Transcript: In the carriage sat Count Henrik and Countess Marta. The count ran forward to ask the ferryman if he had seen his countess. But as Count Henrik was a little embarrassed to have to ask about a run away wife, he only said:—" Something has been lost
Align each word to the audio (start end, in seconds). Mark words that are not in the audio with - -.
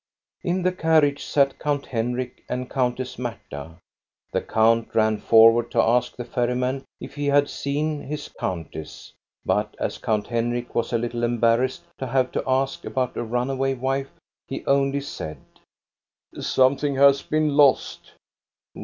In 0.41 0.63
the 0.63 0.71
carriage 0.71 1.23
sat 1.23 1.59
Count 1.59 1.85
Henrik 1.85 2.43
and 2.49 2.67
Countess 2.67 3.19
Marta. 3.19 3.77
The 4.31 4.41
count 4.41 4.95
ran 4.95 5.19
forward 5.19 5.69
to 5.69 5.79
ask 5.79 6.15
the 6.15 6.25
ferryman 6.25 6.85
if 6.99 7.13
he 7.13 7.27
had 7.27 7.47
seen 7.51 8.01
his 8.01 8.27
countess. 8.39 9.13
But 9.45 9.75
as 9.79 9.99
Count 9.99 10.25
Henrik 10.25 10.73
was 10.73 10.91
a 10.91 10.97
little 10.97 11.23
embarrassed 11.23 11.83
to 11.99 12.07
have 12.07 12.31
to 12.31 12.43
ask 12.47 12.83
about 12.83 13.15
a 13.15 13.21
run 13.21 13.51
away 13.51 13.75
wife, 13.75 14.09
he 14.47 14.65
only 14.65 15.01
said:—" 15.01 15.37
Something 16.41 16.95
has 16.95 17.21
been 17.21 17.49
lost 17.55 18.13